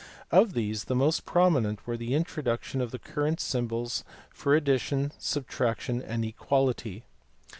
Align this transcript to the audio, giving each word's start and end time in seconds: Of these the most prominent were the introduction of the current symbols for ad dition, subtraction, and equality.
Of 0.31 0.53
these 0.53 0.85
the 0.85 0.95
most 0.95 1.25
prominent 1.25 1.85
were 1.85 1.95
the 1.95 2.15
introduction 2.15 2.81
of 2.81 2.89
the 2.89 2.97
current 2.97 3.39
symbols 3.39 4.03
for 4.33 4.55
ad 4.57 4.65
dition, 4.65 5.11
subtraction, 5.19 6.01
and 6.01 6.25
equality. 6.25 7.03